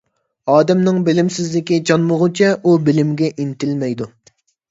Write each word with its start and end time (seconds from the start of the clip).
ئادەمنىڭ 0.53 0.95
بىلىمسىزلىكى 1.09 1.77
چانمىغۇچە، 1.89 2.49
ئۇ 2.69 2.73
بىلىمگە 2.87 3.31
ئىنتىلمەيدۇ. 3.45 4.09